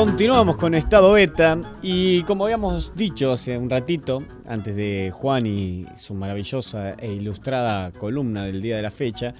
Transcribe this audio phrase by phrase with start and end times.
[0.00, 5.84] Continuamos con Estado Beta y como habíamos dicho hace un ratito, antes de Juan y
[5.94, 9.34] su maravillosa e ilustrada columna del día de la fecha,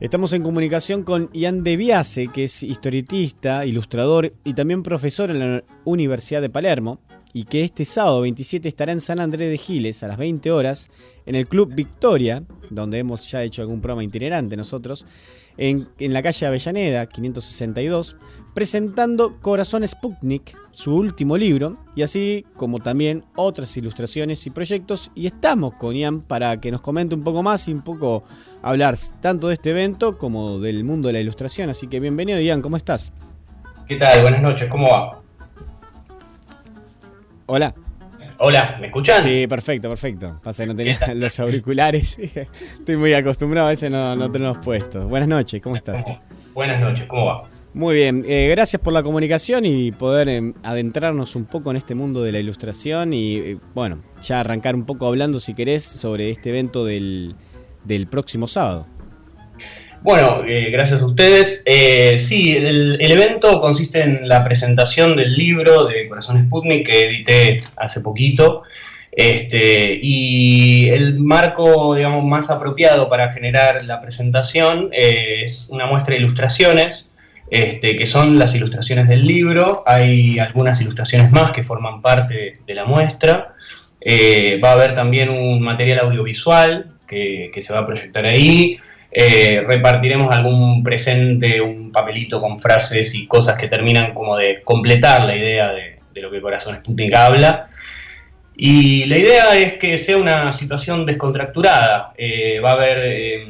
[0.00, 5.40] estamos en comunicación con Ian De Biase, que es historietista, ilustrador y también profesor en
[5.40, 7.00] la Universidad de Palermo
[7.34, 10.88] y que este sábado 27 estará en San Andrés de Giles a las 20 horas
[11.26, 15.04] en el Club Victoria, donde hemos ya hecho algún programa itinerante nosotros,
[15.58, 18.16] en, en la calle Avellaneda 562,
[18.54, 25.10] presentando Corazón Sputnik, su último libro, y así como también otras ilustraciones y proyectos.
[25.14, 28.24] Y estamos con Ian para que nos comente un poco más y un poco
[28.62, 31.68] hablar tanto de este evento como del mundo de la ilustración.
[31.70, 33.12] Así que bienvenido, Ian, ¿cómo estás?
[33.86, 34.22] ¿Qué tal?
[34.22, 35.20] Buenas noches, ¿cómo va?
[37.46, 37.74] Hola.
[38.40, 39.20] Hola, ¿me escuchan?
[39.20, 40.40] Sí, perfecto, perfecto.
[40.44, 42.18] Pasa que no tenía los auriculares.
[42.78, 45.06] Estoy muy acostumbrado, a veces no, no tenemos puestos.
[45.06, 46.04] Buenas noches, ¿cómo estás?
[46.54, 47.50] Buenas noches, ¿cómo va?
[47.74, 51.96] Muy bien, eh, gracias por la comunicación y poder eh, adentrarnos un poco en este
[51.96, 56.30] mundo de la ilustración y eh, bueno, ya arrancar un poco hablando si querés sobre
[56.30, 57.34] este evento del,
[57.84, 58.86] del próximo sábado.
[60.02, 61.62] Bueno, eh, gracias a ustedes.
[61.66, 67.60] Eh, sí, el, evento consiste en la presentación del libro de Corazón Sputnik que edité
[67.76, 68.62] hace poquito.
[69.10, 76.14] Este, y el marco, digamos, más apropiado para generar la presentación eh, es una muestra
[76.14, 77.10] de ilustraciones,
[77.50, 79.82] este, que son las ilustraciones del libro.
[79.84, 83.48] Hay algunas ilustraciones más que forman parte de la muestra.
[84.64, 88.78] Va a haber también un material audiovisual que, que se va a proyectar ahí.
[89.10, 95.24] Eh, repartiremos algún presente, un papelito con frases y cosas que terminan como de completar
[95.24, 97.66] la idea de, lo que Corazón Sputnik habla.
[98.56, 102.12] Y la idea es que sea una situación descontracturada.
[102.18, 103.46] Eh, va a haber eh,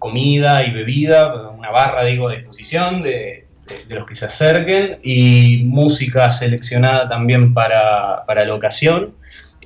[0.00, 4.98] comida y bebida, una barra, digo, de exposición de, de, de, los que se acerquen
[5.04, 9.14] y música seleccionada también para, para la ocasión.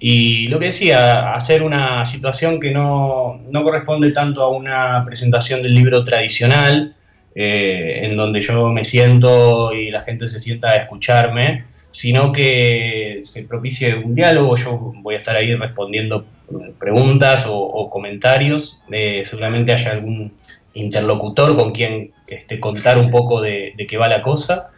[0.04, 5.62] Y lo que decía, hacer una situación que no, no corresponde tanto a una presentación
[5.62, 6.96] del libro tradicional,
[7.36, 13.20] eh, en donde yo me siento y la gente se sienta a escucharme, sino que
[13.22, 16.26] se propicie un diálogo, yo voy a estar ahí respondiendo
[16.80, 20.32] preguntas o, comentarios, eh, seguramente haya algún
[20.74, 24.72] interlocutor con quien este, contar un poco de, de qué va la cosa.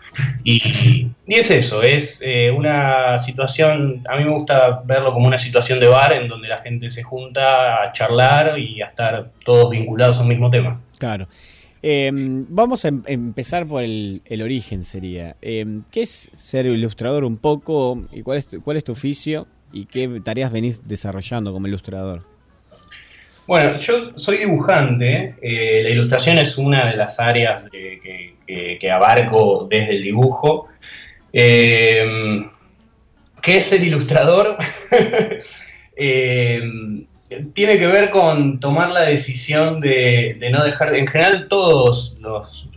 [1.27, 5.81] Y, es eso, es eh, una situación, a mí me gusta verlo como una situación
[5.81, 10.19] de bar en donde la gente se junta a charlar y a estar todos vinculados
[10.19, 10.81] a un mismo tema.
[10.99, 11.27] Claro.
[11.87, 12.11] Eh,
[12.49, 15.37] vamos a em empezar por el, el origen, sería.
[15.43, 19.47] Eh, ¿Qué es ser ilustrador un poco y cuál es, tu, cuál es tu oficio
[19.71, 22.23] y qué tareas venís desarrollando como ilustrador?
[23.47, 29.67] Bueno, yo soy dibujante, eh, la ilustración es una de las áreas que, que, abarco
[29.69, 30.69] desde el dibujo.
[31.37, 32.47] Eh,
[33.43, 34.57] ¿Qué es ser ilustrador?
[35.97, 36.63] eh,
[37.53, 42.71] tiene que ver con tomar la decisión de, de, no dejar, en general todos los,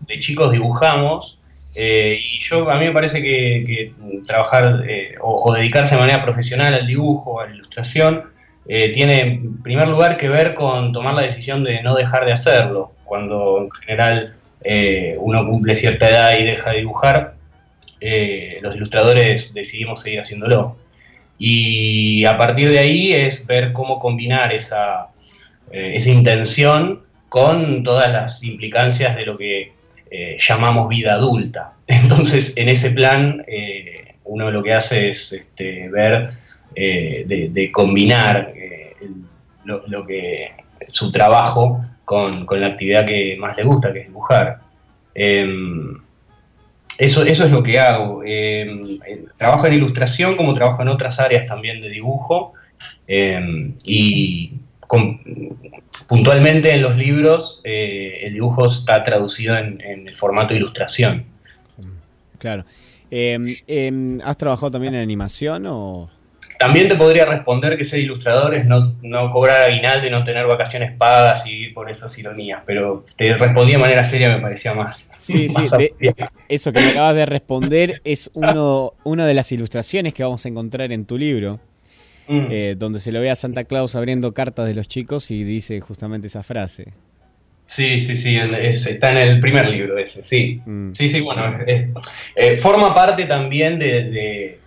[0.00, 1.40] de chicos dibujamos,
[1.74, 3.92] eh, y yo a mí me parece que, que
[4.26, 8.24] trabajar eh, o, o dedicarse de manera profesional al dibujo, a la ilustración,
[8.66, 12.32] eh, tiene en primer lugar que ver con tomar la decisión de no dejar de
[12.32, 12.92] hacerlo.
[13.04, 14.34] Cuando en general
[15.20, 17.37] uno cumple cierta edad y deja de dibujar,
[18.00, 20.76] eh, los ilustradores decidimos seguir haciéndolo.
[21.38, 25.08] Y a partir de ahí es ver cómo combinar esa,
[25.70, 29.72] eh, esa intención con todas las implicancias de lo que
[30.10, 31.74] eh, llamamos vida adulta.
[31.86, 33.44] Entonces, en ese plan,
[34.24, 36.30] uno lo que hace es este, ver
[36.74, 38.52] de, combinar
[39.64, 40.50] lo, que
[40.86, 44.58] su trabajo con, con, la actividad que más le gusta, que es dibujar.
[46.98, 48.22] Eh, eso, eso es lo que hago.
[48.24, 48.98] Em,
[49.36, 52.52] trabajo en ilustración como trabajo en otras áreas también de dibujo
[53.06, 54.54] em, y
[56.08, 61.24] puntualmente en los libros eh, el dibujo está traducido en, en, el formato de ilustración.
[62.38, 62.64] Claro.
[63.10, 66.10] Em, ¿Has trabajado también en animación o...?
[66.58, 70.44] También te podría responder que ser ilustrador es no, no cobrar aguinaldo y no tener
[70.46, 74.74] vacaciones pagas y ir por esas ironías, pero te respondí de manera seria, me parecía
[74.74, 75.08] más.
[75.18, 76.14] Sí, más sí, de,
[76.48, 80.48] eso que me acabas de responder es uno, una de las ilustraciones que vamos a
[80.48, 81.60] encontrar en tu libro,
[82.26, 82.46] mm.
[82.50, 85.80] eh, donde se lo ve a Santa Claus abriendo cartas de los chicos y dice
[85.80, 86.92] justamente esa frase.
[87.68, 90.60] Sí, sí, sí, es, está en el primer libro ese, sí.
[90.66, 90.92] Mm.
[90.92, 91.84] Sí, sí, bueno, es,
[92.34, 94.58] eh, forma parte también de, de,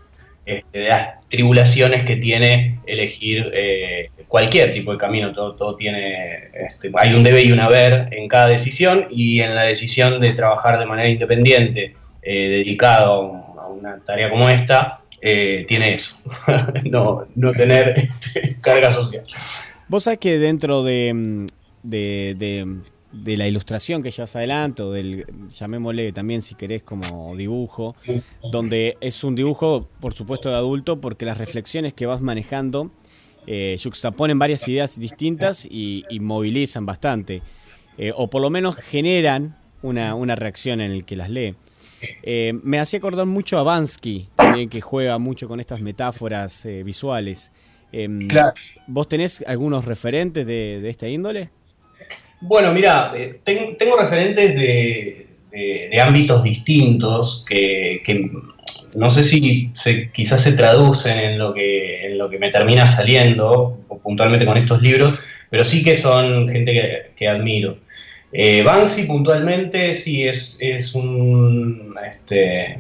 [0.46, 6.50] este, de las tribulaciones que tiene elegir eh, cualquier tipo de camino, todo, todo tiene,
[6.54, 10.32] este, hay un debe y un haber en cada decisión y en la decisión de
[10.34, 11.94] trabajar de manera independiente
[12.24, 16.24] dedicado a una tarea como esta, tiene eso,
[16.86, 19.26] no, no tener este, carga social.
[19.88, 21.48] Vos sabés que dentro de,
[21.84, 22.66] de, de
[23.14, 27.96] la ilustración que llevas adelante, o del, llamémosle también si querés como dibujo,
[28.52, 32.92] donde es un dibujo, por supuesto, de adulto, porque las reflexiones que vas manejando
[33.48, 37.42] eh, juxtaponen varias ideas distintas y, movilizan bastante,
[37.98, 41.56] eh, o por lo menos generan una, una, reacción en el que las lee.
[42.24, 46.84] Eh, me hacía acordar mucho a Bansky, también que juega mucho con estas metáforas eh,
[46.84, 47.52] visuales.
[47.92, 48.28] Em,
[48.88, 51.50] ¿Vos tenés algunos referentes de, de esta índole?
[52.42, 55.28] Bueno, mira, eh, tengo referentes de,
[56.02, 58.02] ámbitos distintos que,
[58.96, 59.72] no sé si
[60.14, 65.84] quizás se traducen en lo, que, me termina saliendo, puntualmente con estos libros, pero sí
[65.84, 67.78] que son gente que, admiro.
[68.34, 71.96] Eh, Banksy puntualmente sí es, es un...
[72.10, 72.80] Este,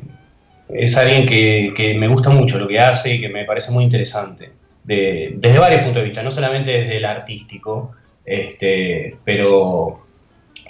[0.73, 4.51] es alguien que, me gusta mucho lo que hace y que me parece muy interesante,
[4.83, 7.93] desde varios puntos de vista, no solamente desde el artístico,
[8.25, 10.05] este, pero,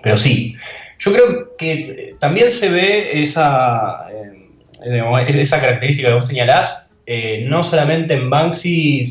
[0.01, 0.55] pero sí,
[1.01, 7.63] yo creo que también se ve esa, eh, esa característica que vos señalás, eh, no
[7.63, 9.03] solamente en Banksy,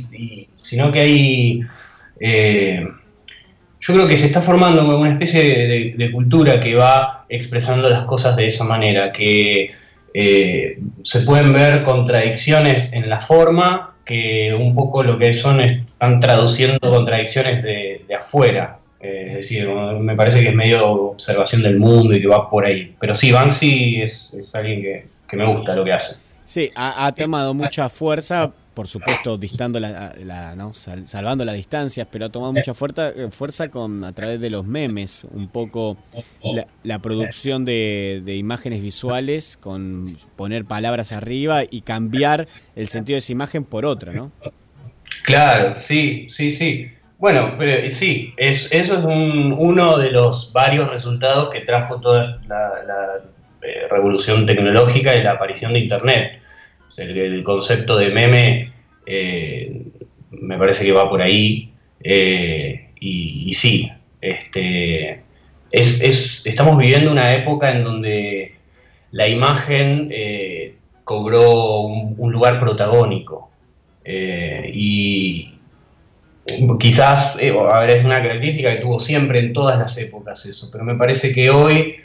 [0.54, 1.60] sino que hay...
[2.20, 2.86] Eh,
[3.80, 5.42] yo creo que se está formando una especie
[5.96, 9.70] de, cultura que va expresando las cosas de esa manera, que
[10.12, 16.78] se pueden ver contradicciones en la forma, que un poco lo que son están traduciendo
[16.78, 18.78] contradicciones de, afuera.
[19.00, 22.66] Eh, es decir, me parece que es medio observación del mundo y que va por
[22.66, 22.94] ahí.
[23.00, 26.16] Pero sí, Banksy es, alguien que, me gusta lo que hace.
[26.44, 30.12] Sí, ha, tomado mucha fuerza, por supuesto, distando la,
[31.04, 35.24] salvando las distancias, pero ha tomado mucha fuerza, fuerza con a través de los memes,
[35.30, 35.96] un poco
[36.82, 40.04] la, producción de, de, imágenes visuales, con
[40.34, 44.32] poner palabras arriba y cambiar el sentido de esa imagen por otra, ¿no?
[45.22, 46.90] Claro, sí, sí, sí.
[47.20, 53.20] Bueno, pero sí, es, eso es uno de los varios resultados que trajo toda la,
[53.60, 56.40] eh, revolución tecnológica y la aparición de Internet.
[56.96, 58.72] el, concepto de meme
[59.04, 59.82] eh,
[60.30, 61.70] me parece que va por ahí.
[62.02, 63.90] Eh, y, sí,
[64.22, 65.20] este,
[65.70, 68.54] es, estamos viviendo una época en donde
[69.10, 70.10] la imagen
[71.04, 73.50] cobró un lugar protagónico.
[74.72, 75.59] Y
[76.78, 80.68] quizás, eh, a ver, es una característica que tuvo siempre en todas las épocas eso,
[80.72, 81.96] pero me parece que hoy,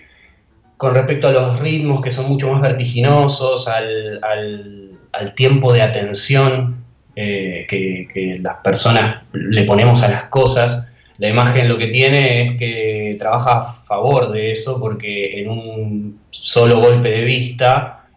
[0.77, 4.91] con respecto a los ritmos que son mucho más vertiginosos, al,
[5.35, 6.83] tiempo de atención
[7.15, 12.57] eh, que, las personas le ponemos a las cosas, la imagen lo que tiene es
[12.57, 18.07] que trabaja a favor de eso porque en un solo golpe de vista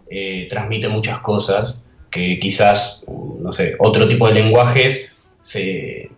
[0.48, 6.10] transmite muchas cosas que quizás, no sé, otro tipo de lenguajes se,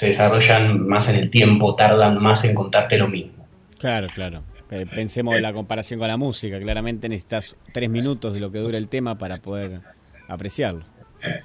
[0.00, 3.46] desarrollan más en el tiempo, tardan más en contarte lo mismo.
[3.78, 4.42] Claro, claro.
[4.94, 6.60] Pensemos en la comparación con la música.
[6.60, 9.80] Claramente necesitas tres minutos de lo que dura el tema para poder
[10.28, 10.84] apreciarlo.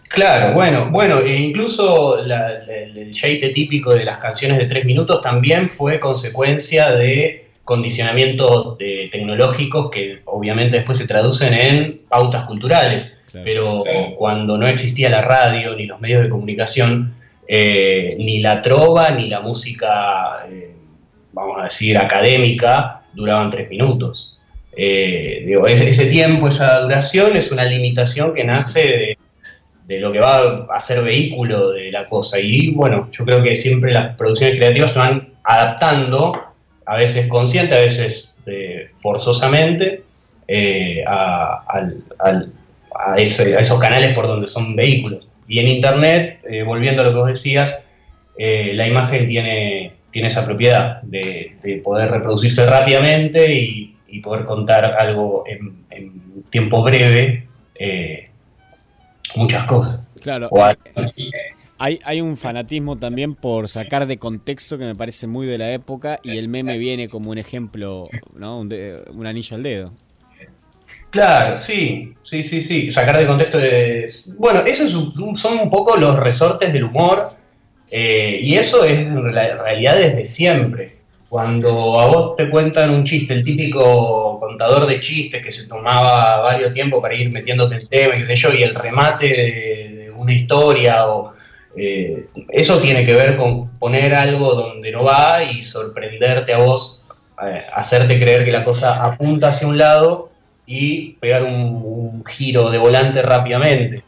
[0.07, 5.69] Claro, bueno, bueno, e incluso el jeite típico de las canciones de tres minutos también
[5.69, 13.83] fue consecuencia de condicionamientos eh, tecnológicos que obviamente después se traducen en pautas culturales pero
[14.17, 17.15] cuando no existía la radio ni los medios de comunicación,
[17.47, 20.73] eh, ni la trova ni la música, eh,
[21.31, 24.39] vamos a decir, académica, duraban tres minutos.
[24.75, 29.17] Eh, ese, tiempo, esa duración es una limitación que nace
[29.87, 32.39] de, lo que va a ser vehículo de la cosa.
[32.39, 36.33] Y bueno, yo creo que siempre las producciones creativas se van adaptando,
[36.85, 38.35] a veces consciente, a veces
[38.97, 40.03] forzosamente,
[41.05, 42.51] al
[42.95, 45.27] a, esos canales por donde son vehículos.
[45.47, 47.83] Y en Internet, eh, volviendo a lo que vos decías,
[48.37, 53.91] eh, la imagen tiene, tiene esa propiedad de, poder reproducirse rápidamente y,
[54.23, 55.83] poder contar algo en,
[56.49, 57.47] tiempo breve,
[57.77, 58.29] eh,
[59.35, 60.09] muchas cosas.
[60.21, 60.49] Claro.
[61.77, 65.73] Hay, hay un fanatismo también por sacar de contexto que me parece muy de la
[65.73, 68.61] época y el meme viene como un ejemplo, ¿no?
[68.61, 69.91] un anillo al dedo.
[71.15, 72.91] Claro, sí, sí, sí, sí.
[72.91, 74.35] Sacar de contexto es.
[74.37, 74.91] Bueno, esos
[75.35, 77.29] son un poco los resortes del humor.
[77.89, 80.97] Eh, y eso es en realidad desde siempre.
[81.29, 86.41] Cuando a vos te cuentan un chiste, el típico contador de chistes que se tomaba
[86.41, 91.07] varios tiempo para ir metiéndote el tema, y yo, y el remate de, una historia,
[91.07, 91.31] o,
[91.77, 97.05] eh, eso tiene que ver con poner algo donde no va y sorprenderte a vos,
[97.41, 100.34] eh, hacerte creer que la cosa apunta hacia un lado
[100.65, 104.03] y pegar un, giro de volante rápidamente.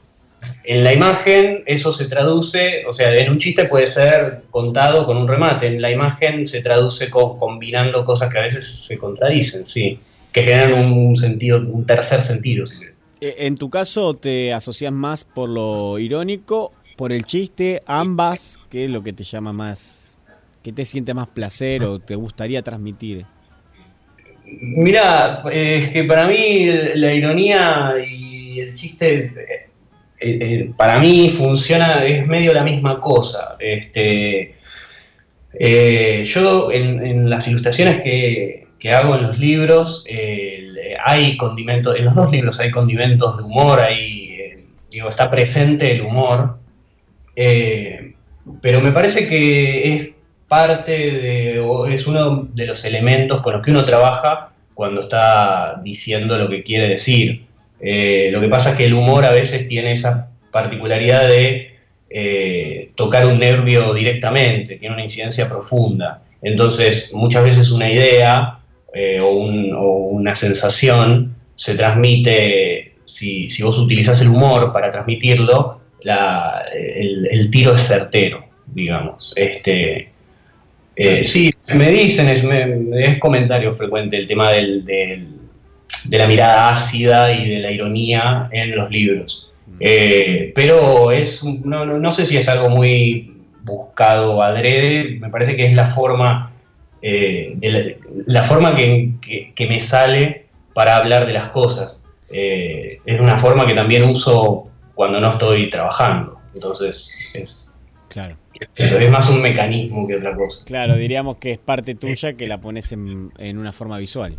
[0.63, 5.17] En la imagen eso se traduce, o sea, en un chiste puede ser contado con
[5.17, 9.99] un remate, en la imagen se traduce combinando cosas que a veces se contradicen, sí,
[10.31, 12.65] que generan un sentido, un tercer sentido.
[13.21, 18.59] Eh, en tu caso, ¿te asocias más por lo irónico, por el chiste, ambas?
[18.69, 20.17] ¿Qué es lo que te llama más?
[20.63, 23.25] ¿Qué te siente más placer o te gustaría transmitir?
[24.49, 29.67] Mira, es que para mí la ironía y el chiste, eh,
[30.19, 33.57] eh, para mí funciona, es medio la misma cosa.
[33.59, 34.55] Este,
[36.23, 40.05] yo en, las ilustraciones que, que, hago en los libros,
[41.07, 45.93] hay condimentos, en los dos libros hay condimentos de humor, hay, eh, digo, está presente
[45.93, 46.57] el humor,
[47.35, 48.13] eh,
[48.61, 50.09] pero me parece que es
[50.47, 56.37] parte de, es uno de los elementos con los que uno trabaja cuando está diciendo
[56.37, 57.45] lo que quiere decir.
[57.79, 61.73] Eh, lo que pasa es que el humor a veces tiene esa particularidad de
[62.95, 66.23] tocar un nervio directamente, tiene una incidencia profunda.
[66.41, 68.59] Entonces, muchas veces una idea
[68.93, 77.75] eh, o, una sensación se transmite, si, vos utilizás el humor para transmitirlo, el, tiro
[77.75, 79.33] es certero, digamos.
[79.35, 80.09] Este,
[80.97, 85.27] eh, sí, me dicen, es, es, comentario frecuente el tema de
[86.11, 89.47] la mirada ácida y de la ironía en los libros.
[89.79, 95.73] Eh, pero es no, sé si es algo muy buscado adrede, me parece que es
[95.73, 96.53] la forma
[97.01, 102.03] eh, de la, forma que, me sale para hablar de las cosas.
[102.29, 106.39] Eh, es una forma que también uso cuando no estoy trabajando.
[106.55, 107.66] Entonces, es,
[108.17, 108.37] claro.
[108.75, 110.65] es más un mecanismo que otra cosa.
[110.65, 114.37] Claro, diríamos que es parte tuya que la pones en, una forma visual.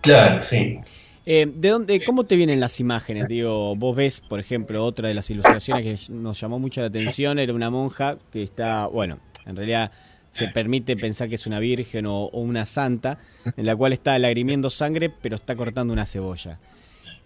[0.00, 0.78] Claro, sí.
[1.26, 3.26] Eh, ¿De dónde, cómo te vienen las imágenes?
[3.28, 7.38] Digo, vos ves, por ejemplo, otra de las ilustraciones que nos llamó mucho la atención
[7.38, 9.90] era una monja que está, bueno, en realidad
[10.30, 13.18] se permite pensar que es una virgen o, una santa,
[13.56, 16.58] en la cual está lagrimiendo sangre, pero está cortando una cebolla.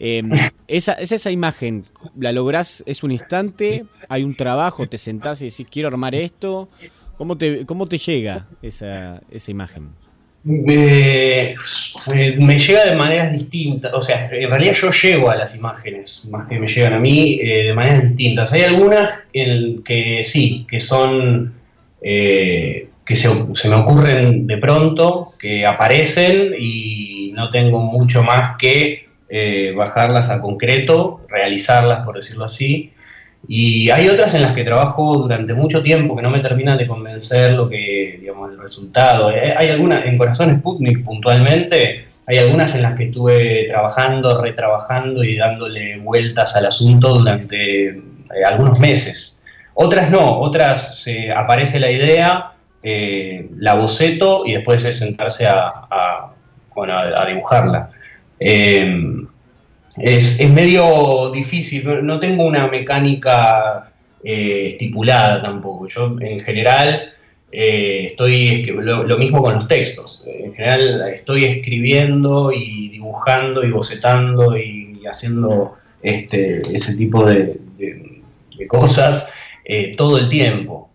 [0.00, 0.31] Em,
[0.69, 1.85] esa, es esa imagen,
[2.19, 2.85] ¿la lográs?
[2.87, 3.85] ¿Es un instante?
[4.09, 4.87] ¿Hay un trabajo?
[4.87, 6.69] ¿Te sentás y decís, quiero armar esto?
[7.17, 9.88] ¿Cómo te, cómo te llega esa, esa imagen?
[10.45, 11.57] Me,
[12.38, 16.49] me, llega de maneras distintas, o sea, en realidad yo llego a las imágenes, más
[16.49, 18.52] que me llegan a mí, eh, de maneras distintas.
[18.52, 21.52] Hay algunas que sí, que son
[22.00, 29.08] eh, que se, me ocurren de pronto, que aparecen y no tengo mucho más que
[29.30, 32.92] eh, bajarlas a concreto, realizarlas, por decirlo así.
[33.47, 36.87] Y hay otras en las que trabajo durante mucho tiempo que no me terminan de
[36.87, 39.30] convencer lo que, digamos, el resultado.
[39.30, 45.23] Eh, hay algunas, en Corazón Sputnik puntualmente, hay algunas en las que estuve trabajando, retrabajando
[45.23, 48.00] y dándole vueltas al asunto durante eh,
[48.47, 49.42] algunos meses.
[49.75, 51.06] Otras no, otras
[51.37, 56.32] aparece la idea, la boceto y después es sentarse a,
[57.28, 57.90] dibujarla.
[58.40, 59.25] Eh,
[59.97, 63.92] es, medio difícil, no, tengo una mecánica
[64.23, 65.87] eh, estipulada tampoco.
[65.87, 67.12] Yo en general
[67.50, 74.87] estoy, lo, mismo con los textos, en general estoy escribiendo y dibujando y bocetando y,
[75.11, 77.59] haciendo este, ese tipo de
[78.68, 79.30] cosas
[79.97, 80.88] todo el tiempo.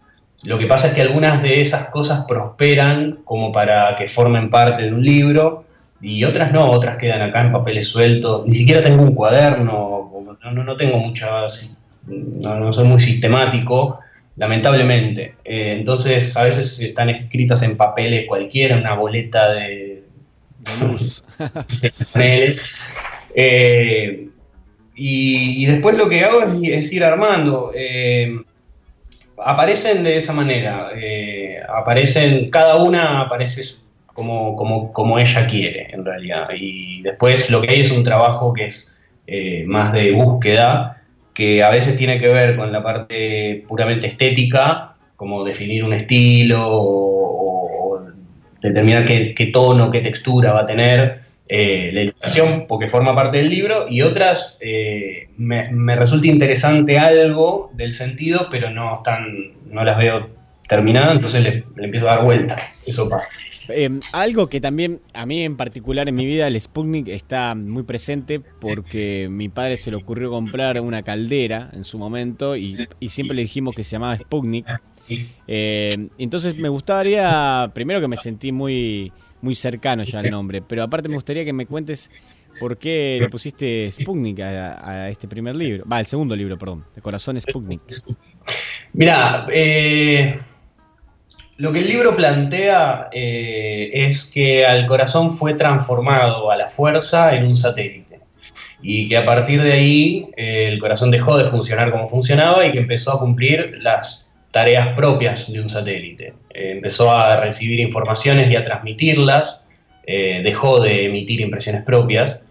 [0.45, 4.83] Lo que pasa es que algunas de esas cosas prosperan como para que formen parte
[4.83, 5.63] de un libro
[6.03, 8.45] y otras no, otras quedan acá en papeles sueltos.
[8.45, 10.11] Ni siquiera tengo un cuaderno,
[10.43, 13.99] no, no tengo muchas, no, no, soy muy sistemático,
[14.35, 15.35] lamentablemente.
[15.45, 20.03] Eh, entonces a veces están escritas en papeles cualquiera, una boleta de,
[20.81, 21.23] luz.
[23.35, 24.27] Eh,
[24.95, 27.71] y, después lo que hago es, ir armando.
[27.73, 28.43] Eh,
[29.43, 30.91] aparecen de esa manera.
[30.95, 33.63] Eh, aparecen, cada una aparece
[34.13, 34.55] como,
[34.93, 36.49] como, ella quiere, en realidad.
[36.55, 41.01] Y después lo que hay es un trabajo que es eh, más de búsqueda,
[41.33, 46.61] que a veces tiene que ver con la parte puramente estética, como definir un estilo
[46.65, 48.01] o,
[48.61, 51.21] determinar qué, qué, tono, qué textura va a tener.
[51.49, 57.69] Eh, la ilustración porque forma parte del libro y otras eh, me, resulta interesante algo
[57.73, 60.29] del sentido, pero no están, no las veo
[60.67, 62.57] terminadas, entonces le, empiezo a dar vuelta.
[62.85, 63.37] Eso pasa.
[63.69, 67.83] Eh, algo que también a mí en particular en mi vida el Sputnik está muy
[67.83, 73.09] presente porque mi padre se le ocurrió comprar una caldera en su momento y, y
[73.09, 74.65] siempre le dijimos que se llamaba Sputnik.
[75.47, 80.61] entonces me gustaría, primero que me sentí muy muy cercano ya el nombre.
[80.61, 82.09] Pero aparte me gustaría que me cuentes
[82.59, 85.85] ¿Por qué le pusiste Sputnik a, este primer libro?
[85.91, 87.81] Va, el segundo libro, perdón, de Corazón Sputnik.
[88.93, 90.39] Mira, eh,
[91.57, 97.35] lo que el libro plantea eh, es que al corazón fue transformado a la fuerza
[97.35, 98.19] en un satélite
[98.81, 102.71] y que a partir de ahí eh, el corazón dejó de funcionar como funcionaba y
[102.71, 106.33] que empezó a cumplir las tareas propias de un satélite.
[106.49, 109.61] Eh, empezó a recibir informaciones y a transmitirlas,
[110.05, 112.41] dejó de emitir impresiones propias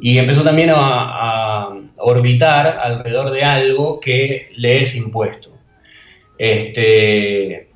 [0.00, 5.52] y empezó también a, a, orbitar alrededor de algo que le es impuesto.
[6.36, 7.67] Este,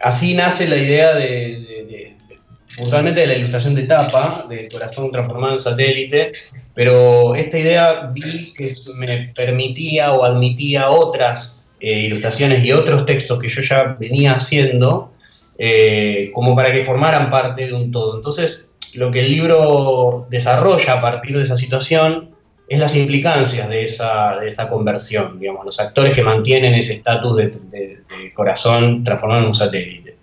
[0.00, 2.16] así nace la idea de,
[2.76, 6.32] puntualmente de la ilustración de tapa, del corazón transformado en satélite,
[6.74, 13.38] pero esta idea vi que me permitía o admitía otras eh, ilustraciones y otros textos
[13.38, 15.12] que yo ya venía haciendo,
[15.58, 18.16] eh, como para que formaran parte de un todo.
[18.16, 22.30] Entonces, lo que el libro desarrolla a partir de esa situación
[22.70, 27.36] es las implicancias de esa, de esa conversión, digamos, los actores que mantienen ese estatus
[27.36, 27.98] de,
[28.32, 30.14] corazón transformado en un satélite.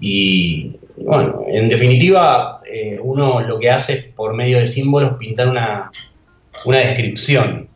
[0.00, 5.48] Y bueno, en definitiva, eh, uno lo que hace es por medio de símbolos pintar
[5.48, 5.92] una,
[6.64, 7.68] una descripción.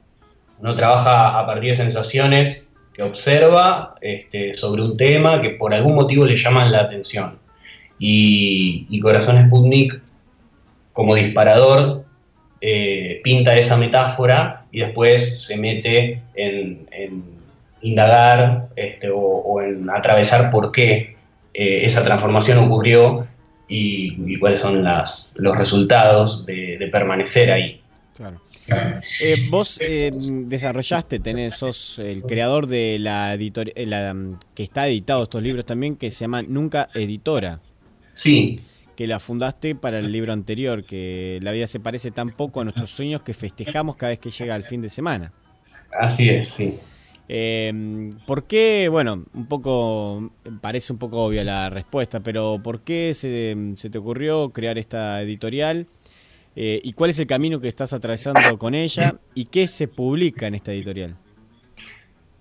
[0.61, 5.95] Uno trabaja a partir de sensaciones que observa este, sobre un tema que por algún
[5.95, 7.39] motivo le llaman la atención.
[7.99, 10.01] Y, y Corazón Sputnik,
[10.95, 12.04] como disparador,
[12.67, 16.87] eh, pinta esa metáfora y después se mete en,
[17.83, 21.15] indagar este, o, en atravesar por qué
[21.53, 23.27] eh, esa transformación ocurrió
[23.69, 27.83] y, cuáles son las, los resultados de, permanecer ahí.
[29.21, 35.67] Eh, vos desarrollaste, tenés, sos el creador de la editorial que está editado estos libros
[35.67, 37.61] también, que se llama Nunca Editora.
[38.15, 38.63] Sí
[38.97, 42.65] que la fundaste para el libro anterior, que la vida se parece tan poco a
[42.65, 45.33] nuestros sueños que festejamos cada vez que llega el fin de semana.
[45.99, 46.79] Así es, sí.
[47.29, 50.31] Em, ¿Por qué, bueno, un poco,
[50.61, 53.57] parece un poco obvia la respuesta, pero ¿por qué se,
[53.91, 55.87] te ocurrió crear esta editorial?
[56.57, 59.17] Eh, ¿Y cuál es el camino que estás atravesando con ella?
[59.35, 61.17] ¿Y qué se publica en esta editorial?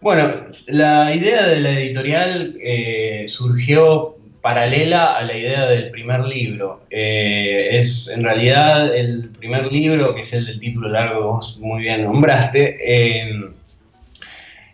[0.01, 6.81] Bueno, la idea de la editorial eh, surgió paralela a la idea del primer libro.
[6.89, 11.59] Eh, es en realidad el primer libro, que es el del título largo que vos
[11.61, 13.41] muy bien nombraste, eh,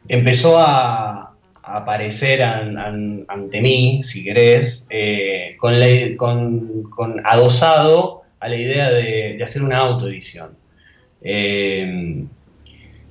[0.08, 1.28] empezó a,
[1.62, 9.78] aparecer ante mí, si querés, eh, con, adosado a la idea de, de hacer una
[9.78, 10.58] autoedición.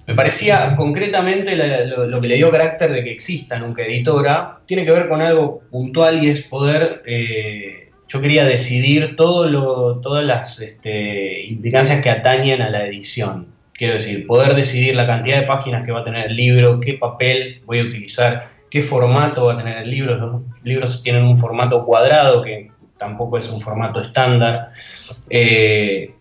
[0.08, 4.90] Me parecía concretamente lo, que le dio carácter de que exista nunca editora, tiene que
[4.90, 12.00] ver con algo puntual y es poder, eh, yo quería decidir todas las este, implicancias
[12.00, 13.48] que atañen a la edición.
[13.74, 16.94] Quiero decir, poder decidir la cantidad de páginas que va a tener el libro, qué
[16.94, 20.16] papel voy a utilizar, qué formato va a tener el libro.
[20.16, 24.68] Los libros tienen un formato cuadrado, que tampoco es un formato estándar.
[25.28, 26.14] Eh,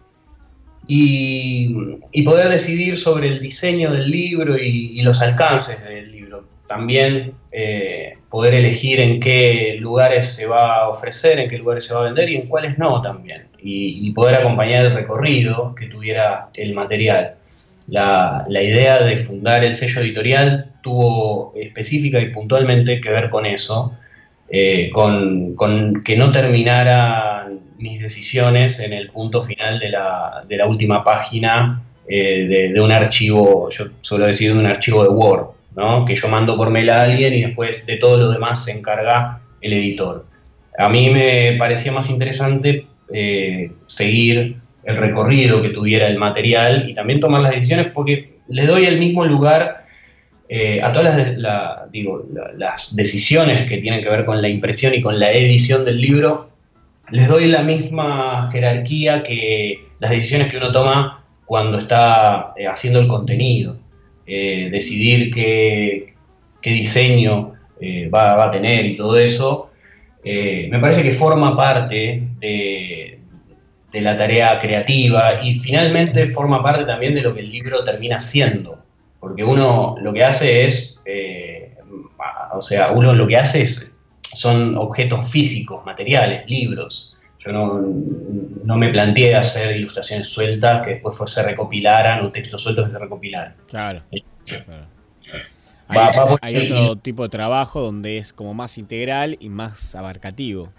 [0.88, 6.46] y, poder decidir sobre el diseño del libro y, los alcances del libro.
[6.68, 11.94] También eh, poder elegir en qué lugares se va a ofrecer, en qué lugares se
[11.94, 13.48] va a vender y en cuáles no también.
[13.62, 17.36] Y, poder acompañar el recorrido que tuviera el material.
[17.88, 23.98] La, idea de fundar el sello editorial tuvo específica y puntualmente que ver con eso,
[24.50, 27.37] eh, con, con que no terminara
[27.78, 32.92] mis decisiones en el punto final de la, de la última página eh, de, un
[32.92, 36.06] archivo, yo suelo decir de un archivo de Word, ¿no?
[36.06, 39.42] que yo mando por mail a alguien y después de todo lo demás se encarga
[39.62, 40.26] el editor.
[40.78, 46.94] A mí me parecía más interesante eh, seguir el recorrido que tuviera el material y
[46.94, 49.86] también tomar las decisiones porque le doy el mismo lugar
[50.48, 55.02] eh, a todas las, digo, las decisiones que tienen que ver con la impresión y
[55.02, 56.52] con la edición del libro
[57.12, 63.00] les doy la misma jerarquía que las decisiones que uno toma cuando está eh, haciendo
[63.00, 63.78] el contenido.
[64.26, 66.14] Eh, decidir qué,
[66.62, 69.72] diseño eh, va, a tener y todo eso,
[70.26, 73.20] me parece que forma parte de,
[73.94, 78.78] la tarea creativa y finalmente forma parte también de lo que el libro termina siendo.
[79.22, 81.02] Porque uno lo que hace es,
[82.52, 83.97] o sea, uno lo que hace es
[84.38, 87.16] son objetos físicos, materiales, libros.
[87.40, 92.92] Yo no, me planteé hacer ilustraciones sueltas que después se recopilaran o textos sueltos que
[92.92, 93.56] se recopilaran.
[93.68, 94.02] Claro.
[96.42, 100.72] Hay, otro tipo de trabajo donde es como más integral y más abarcativo.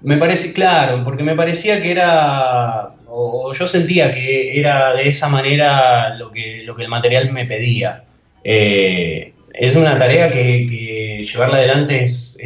[0.00, 5.28] Me parece, claro, porque me parecía que era, o yo sentía que era de esa
[5.28, 8.04] manera lo que, lo que el material me pedía.
[8.44, 12.36] Eh, es una tarea que, llevarla adelante es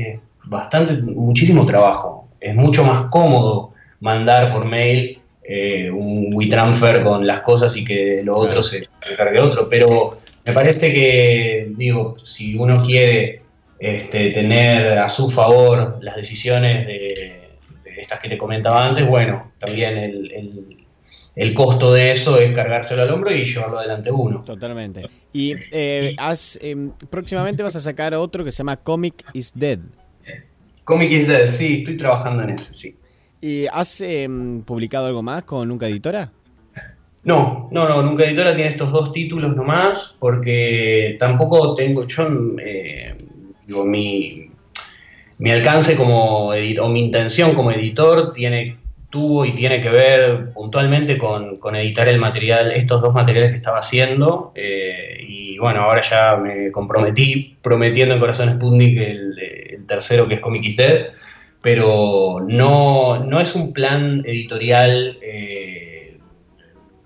[0.46, 2.28] bastante, muchísimo trabajo.
[2.40, 8.20] Es mucho más cómodo mandar por mail eh, un WeTransfer con las cosas y que
[8.24, 9.68] lo otro se, se, cargue otro.
[9.68, 13.42] Pero me parece que, digo, si uno quiere
[13.78, 17.42] este, tener a su favor las decisiones de,
[17.98, 20.84] estas que te comentaba antes, bueno, también el,
[21.34, 24.42] el, costo de eso es cargárselo al hombro y llevarlo adelante uno.
[24.44, 25.06] Totalmente.
[25.32, 26.14] Y eh,
[26.60, 29.78] em, próximamente vas a sacar otro que se llama Comic is Dead.
[30.86, 32.94] Comic is Dead, sí, estoy trabajando en ese, sí.
[33.40, 36.30] ¿Y has em, publicado algo más con Nunca Editora?
[37.24, 42.28] No, no, no, Nunca Editora tiene estos dos títulos nomás, porque tampoco tengo, yo,
[42.64, 43.16] eh,
[43.66, 44.48] digo, mi,
[45.38, 48.76] mi alcance como editor, o mi intención como editor tiene,
[49.10, 53.78] tuvo y tiene que ver puntualmente con, editar el material, estos dos materiales que estaba
[53.78, 59.36] haciendo, eh, y bueno, ahora ya me comprometí, prometiendo en Corazón Sputnik el
[59.86, 61.06] tercero que es Comic is Dead,
[61.62, 65.18] pero no, no es un plan editorial.
[65.20, 66.18] Eh,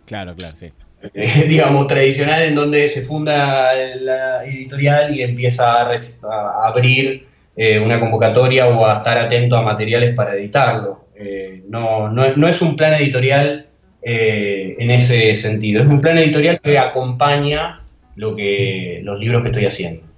[0.06, 0.70] claro, claro, sí.
[1.48, 8.68] digamos, tradicional en donde se funda la editorial y empieza a, abrir eh, una convocatoria
[8.68, 11.06] o a estar atento a materiales para editarlo.
[11.14, 13.66] Eh, no, no, es un plan editorial
[14.02, 17.80] en ese sentido, es un plan editorial que acompaña
[18.16, 20.09] lo que, los libros que estoy haciendo.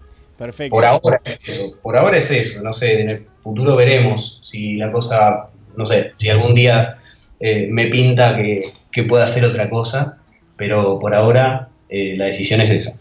[0.70, 4.76] Por ahora es eso, por ahora es eso, no sé, en el futuro veremos si
[4.76, 6.98] la cosa, no sé, si algún día
[7.40, 10.18] eh, me pinta que, pueda hacer otra cosa,
[10.56, 12.96] pero por ahora eh, la decisión es esa.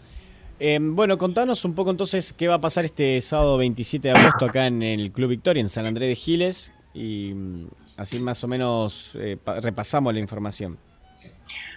[0.58, 4.46] Em, bueno, contanos un poco entonces qué va a pasar este sábado 27 de agosto
[4.46, 8.48] acá en el Club Victoria, en San Andrés de Giles, y mm, así más o
[8.48, 10.78] menos eh, repasamos la información.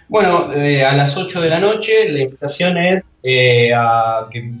[0.08, 3.16] Bueno, a las 8 de la noche la invitación es
[3.74, 4.52] a que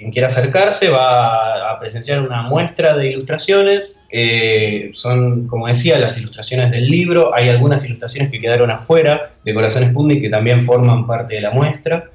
[0.00, 4.06] quien quiera acercarse va a presenciar una muestra de ilustraciones.
[4.10, 7.34] Eh, son, como decía, las ilustraciones del libro.
[7.34, 11.50] Hay algunas ilustraciones que quedaron afuera de Corazones Pundi que también forman parte de la
[11.50, 12.10] muestra.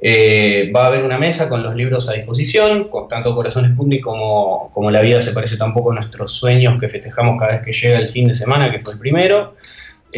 [0.00, 4.00] Eh, va a haber una mesa con los libros a disposición, con tanto Corazones Pundi
[4.00, 7.72] como, como La vida se parece tampoco a nuestros sueños que festejamos cada vez que
[7.72, 9.56] llega el fin de semana, que fue el primero.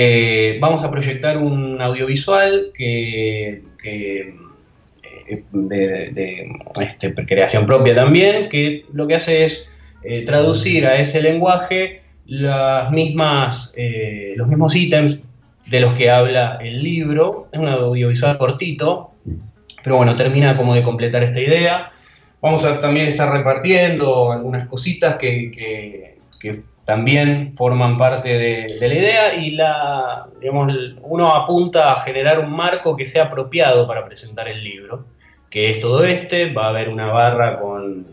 [0.01, 3.63] Eh, vamos a proyectar un audiovisual que
[5.51, 9.69] de, este, creación propia también, que lo que hace es
[10.05, 15.19] eh, traducir a ese lenguaje las mismas, eh, los mismos ítems
[15.67, 17.49] de los que habla el libro.
[17.51, 19.15] Es un audiovisual cortito,
[19.83, 21.91] pero bueno, termina como de completar esta idea.
[22.41, 26.17] Vamos a también estar repartiendo algunas cositas que,
[26.89, 30.73] también forman parte de, la idea y la, digamos,
[31.03, 35.05] uno apunta a generar un marco que sea apropiado para presentar el libro
[35.51, 38.07] que es todo este, va a haber una barra con,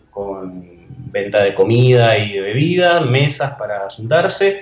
[1.10, 4.60] venta de comida y de bebida, mesas para sentarse,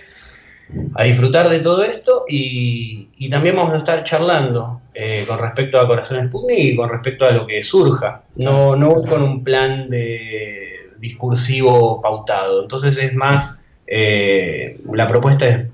[0.94, 5.88] a disfrutar de todo esto y, también vamos a estar charlando eh, con respecto a
[5.88, 8.22] Corazones Sputnik y con respecto a lo que surja.
[8.36, 12.62] No, no con un plan de discursivo pautado.
[12.62, 15.66] Entonces es más, eh, la propuesta es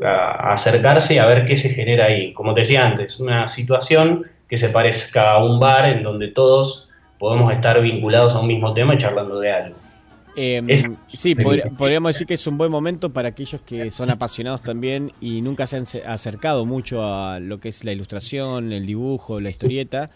[0.00, 2.32] acercarse y a ver qué se genera ahí.
[2.32, 6.90] Como te decía antes, una situación que se parezca a un bar en donde todos
[7.18, 9.76] podemos estar vinculados a un mismo tema y charlando de algo.
[10.36, 10.66] Em,
[11.12, 15.42] sí, podríamos decir que es un buen momento para aquellos que son apasionados también y
[15.42, 20.10] nunca se han acercado mucho a lo que es la ilustración, el dibujo, la historieta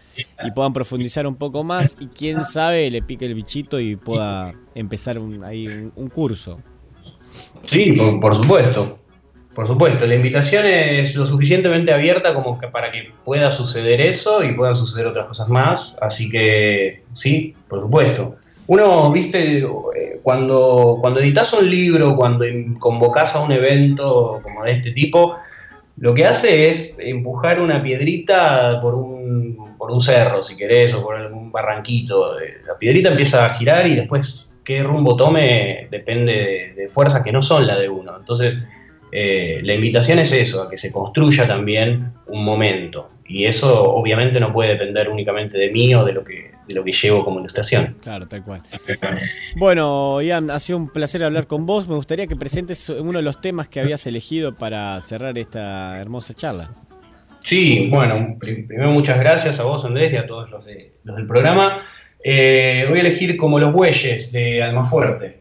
[0.44, 4.52] y puedan profundizar un poco más y quién sabe le pique el bichito y pueda
[4.74, 6.60] empezar ahí un, curso.
[7.62, 8.98] Sí, por supuesto.
[9.54, 14.52] Por supuesto, la invitación es lo suficientemente abierta como para que pueda suceder eso y
[14.52, 15.98] puedan suceder otras cosas más.
[16.00, 18.36] Así que sí, por supuesto.
[18.68, 22.44] Uno, viste, eh, cuando, cuando editas un libro, cuando
[22.78, 25.36] convocas a un evento como de este tipo,
[25.96, 31.02] lo que hace es empujar una piedrita por un, por un cerro, si querés, o
[31.02, 32.38] por algún barranquito.
[32.38, 37.22] Eh, la piedrita empieza a girar y después qué rumbo tome depende de, de fuerzas
[37.22, 38.14] que no son la de uno.
[38.18, 38.58] Entonces,
[39.10, 43.08] eh, la invitación es eso, a que se construya también un momento.
[43.26, 46.84] Y eso obviamente no puede depender únicamente de mí o de lo que, de lo
[46.84, 47.96] que llevo como ilustración.
[48.02, 48.60] Claro, tal cual.
[49.56, 51.88] Bueno, Ian, ha sido un placer hablar con vos.
[51.88, 56.34] Me gustaría que presentes uno de los temas que habías elegido para cerrar esta hermosa
[56.34, 56.72] charla.
[57.40, 61.80] Sí, bueno, primero muchas gracias a vos, Andrés, y a todos los, del programa.
[62.24, 65.40] Eh, voy a elegir como los bueyes de Almafuerte.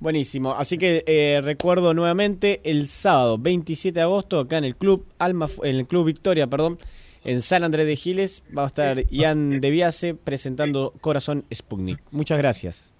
[0.00, 0.52] Buenísimo.
[0.52, 5.48] Así que eh, recuerdo nuevamente el sábado 27 de agosto acá en el club Alma,
[5.62, 6.78] en el club Victoria, perdón,
[7.24, 12.00] en San Andrés de Giles va a estar Ian Deviase presentando Corazón Sputnik.
[12.10, 12.92] Muchas gracias.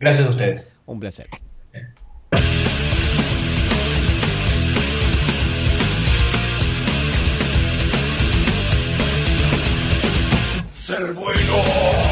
[0.00, 0.68] Gracias a ustedes.
[0.86, 1.26] Un placer.
[10.70, 12.07] Ser bueno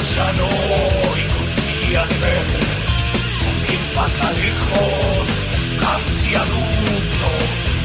[0.00, 0.48] llano
[1.16, 2.46] y consigue de ver
[3.42, 5.26] con quien pasa lejos,
[5.80, 7.28] casi adulto,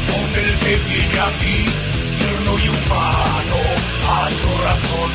[0.10, 1.66] con el que viene a mí,
[2.18, 3.58] tierno y humano,
[4.06, 5.12] hallo razón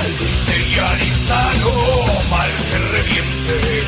[0.00, 1.70] al triste y al insano,
[2.30, 3.84] mal que reviente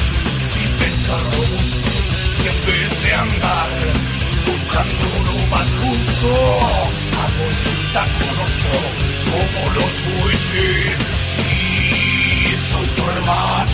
[0.62, 1.90] y pensar robusto,
[2.42, 3.70] que en vez de andar
[4.46, 6.28] buscando uno más justo,
[7.26, 11.10] apoyunta con otro como los bueyes.
[11.16, 11.19] y
[12.70, 13.66] soy su hermano.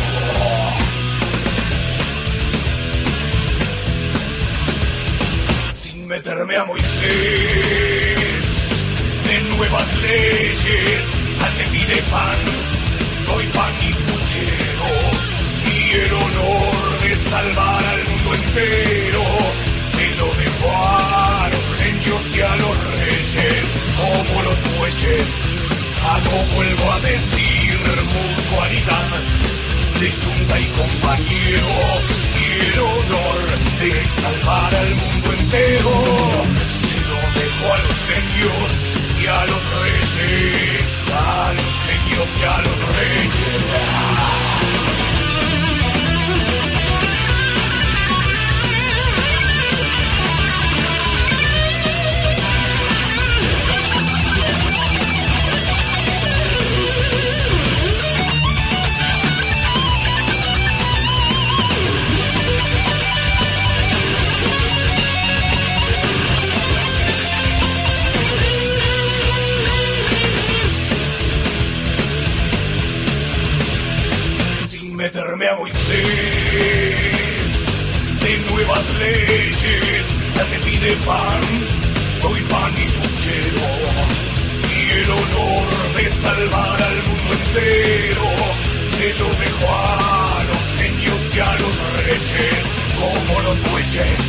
[5.82, 6.86] Sin meterme a Moisés
[9.28, 11.00] de nuevas leyes
[11.44, 12.40] al que pide pan,
[13.26, 14.88] doy pan y puchero,
[15.74, 19.24] y el honor de salvar al mundo entero,
[19.94, 23.62] se lo dejo a los genios y a los reyes,
[24.00, 25.28] como los bueyes,
[26.10, 27.56] a no vuelvo a decir
[28.56, 29.08] mutualidad,
[30.00, 31.68] de junta y compañero,
[32.40, 35.92] y el honor de salvar al mundo entero,
[36.64, 38.72] se lo dejo a los genios
[39.20, 40.76] y a los reyes
[41.12, 43.85] a los genios y a los reyes.
[75.58, 75.86] Moisés
[78.20, 80.04] de nuevas leyes,
[80.36, 81.42] la que pide pan,
[82.20, 83.68] doy pan y puchero,
[84.68, 85.66] y el honor
[85.96, 88.28] de salvar al mundo entero,
[88.98, 92.60] se lo dejo a los genios y a los reyes,
[93.00, 94.20] como los bueyes,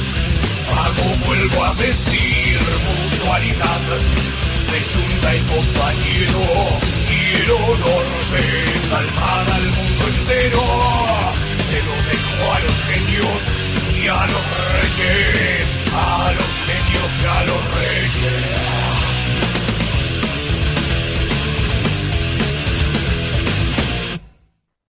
[0.79, 3.83] hago vuelvo a decir mutualidad,
[4.71, 6.43] de junta y compañero,
[7.11, 8.43] y el honor de
[8.89, 9.96] salvar al mundo
[10.27, 13.41] se lo dejo a los genios
[13.95, 18.96] y a los reyes, a los genios y a los reyes.